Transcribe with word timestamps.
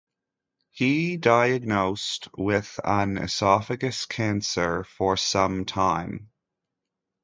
He 0.71 1.17
diagnosed 1.17 2.27
with 2.35 2.79
an 2.83 3.19
esophagus 3.19 4.07
cancer 4.07 4.83
for 4.83 5.15
some 5.15 5.63
time. 5.65 6.31